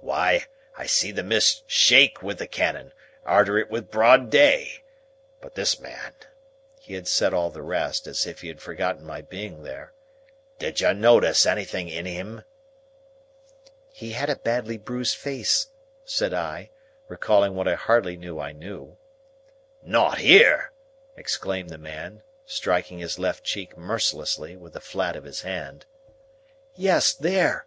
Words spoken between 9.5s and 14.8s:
there; "did you notice anything in him?" "He had a badly